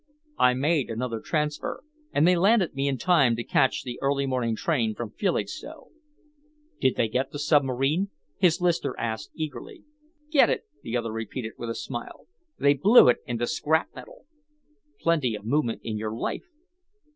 [0.39, 4.55] I made another transfer, and they landed me in time to catch the early morning
[4.55, 5.91] train from Felixstowe."
[6.79, 8.09] "Did they get the submarine?"
[8.39, 9.83] his listener asked eagerly.
[10.31, 12.25] "Get it!" the other repeated, with a smile.
[12.57, 14.25] "They blew it into scrap metal."
[14.99, 16.45] "Plenty of movement in your life!"